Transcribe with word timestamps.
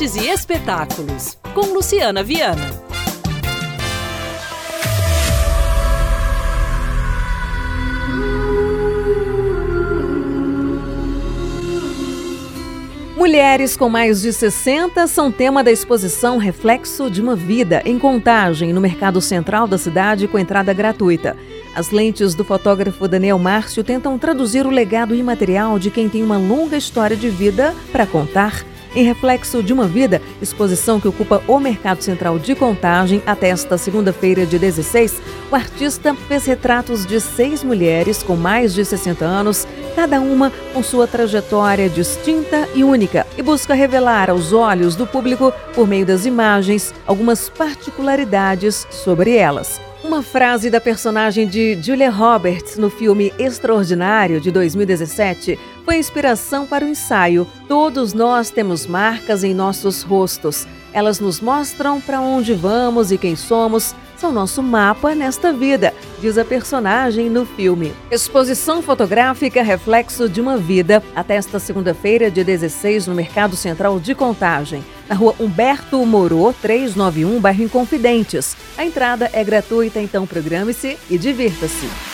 artes 0.00 0.16
e 0.16 0.28
espetáculos, 0.28 1.36
com 1.52 1.74
Luciana 1.74 2.22
Viana. 2.22 2.70
Mulheres 13.14 13.76
com 13.76 13.90
mais 13.90 14.22
de 14.22 14.32
60 14.32 15.06
são 15.06 15.30
tema 15.30 15.62
da 15.62 15.70
exposição 15.70 16.38
Reflexo 16.38 17.10
de 17.10 17.20
uma 17.20 17.36
Vida, 17.36 17.82
em 17.84 17.98
contagem, 17.98 18.72
no 18.72 18.80
Mercado 18.80 19.20
Central 19.20 19.68
da 19.68 19.76
cidade, 19.76 20.26
com 20.26 20.38
entrada 20.38 20.72
gratuita. 20.72 21.36
As 21.76 21.90
lentes 21.90 22.34
do 22.34 22.42
fotógrafo 22.42 23.06
Daniel 23.06 23.38
Márcio 23.38 23.84
tentam 23.84 24.18
traduzir 24.18 24.66
o 24.66 24.70
legado 24.70 25.14
imaterial 25.14 25.78
de 25.78 25.90
quem 25.90 26.08
tem 26.08 26.22
uma 26.22 26.38
longa 26.38 26.78
história 26.78 27.16
de 27.16 27.28
vida 27.28 27.74
para 27.92 28.06
contar 28.06 28.64
em 28.94 29.04
reflexo 29.04 29.62
de 29.62 29.72
uma 29.72 29.86
vida, 29.86 30.20
exposição 30.40 31.00
que 31.00 31.08
ocupa 31.08 31.42
o 31.46 31.58
Mercado 31.58 32.02
Central 32.02 32.38
de 32.38 32.54
Contagem 32.54 33.22
até 33.26 33.48
esta 33.48 33.78
segunda-feira 33.78 34.46
de 34.46 34.58
16, 34.58 35.20
o 35.50 35.54
artista 35.54 36.14
fez 36.14 36.46
retratos 36.46 37.04
de 37.06 37.20
seis 37.20 37.62
mulheres 37.62 38.22
com 38.22 38.36
mais 38.36 38.72
de 38.74 38.84
60 38.84 39.24
anos, 39.24 39.66
cada 39.94 40.20
uma 40.20 40.52
com 40.72 40.82
sua 40.82 41.06
trajetória 41.06 41.88
distinta 41.88 42.68
e 42.74 42.84
única, 42.84 43.26
e 43.36 43.42
busca 43.42 43.74
revelar 43.74 44.30
aos 44.30 44.52
olhos 44.52 44.96
do 44.96 45.06
público, 45.06 45.52
por 45.74 45.86
meio 45.86 46.06
das 46.06 46.26
imagens, 46.26 46.94
algumas 47.06 47.48
particularidades 47.48 48.86
sobre 48.90 49.36
elas. 49.36 49.89
Uma 50.02 50.22
frase 50.22 50.70
da 50.70 50.80
personagem 50.80 51.46
de 51.46 51.78
Julia 51.80 52.10
Roberts 52.10 52.78
no 52.78 52.88
filme 52.88 53.34
Extraordinário 53.38 54.40
de 54.40 54.50
2017 54.50 55.58
foi 55.84 55.98
inspiração 55.98 56.66
para 56.66 56.86
o 56.86 56.88
ensaio. 56.88 57.46
Todos 57.68 58.14
nós 58.14 58.48
temos 58.48 58.86
marcas 58.86 59.44
em 59.44 59.52
nossos 59.52 60.02
rostos. 60.02 60.66
Elas 60.94 61.20
nos 61.20 61.38
mostram 61.40 62.00
para 62.00 62.18
onde 62.18 62.54
vamos 62.54 63.12
e 63.12 63.18
quem 63.18 63.36
somos, 63.36 63.94
são 64.16 64.32
nosso 64.32 64.62
mapa 64.62 65.14
nesta 65.14 65.52
vida, 65.52 65.94
diz 66.20 66.36
a 66.36 66.44
personagem 66.44 67.28
no 67.28 67.44
filme. 67.44 67.92
Exposição 68.10 68.82
fotográfica 68.82 69.62
Reflexo 69.62 70.28
de 70.28 70.40
uma 70.40 70.56
Vida, 70.56 71.02
até 71.14 71.36
esta 71.36 71.58
segunda-feira, 71.58 72.30
dia 72.30 72.44
16, 72.44 73.06
no 73.06 73.14
Mercado 73.14 73.54
Central 73.54 74.00
de 74.00 74.14
Contagem, 74.14 74.84
na 75.10 75.16
rua 75.16 75.34
Humberto 75.40 76.06
Moro, 76.06 76.54
391, 76.62 77.40
bairro 77.40 77.64
Inconfidentes. 77.64 78.56
A 78.78 78.84
entrada 78.84 79.28
é 79.32 79.42
gratuita, 79.42 80.00
então 80.00 80.24
programe-se 80.24 80.96
e 81.10 81.18
divirta-se. 81.18 82.09